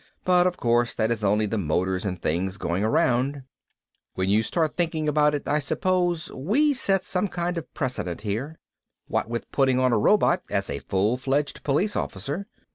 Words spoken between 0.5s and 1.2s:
course, that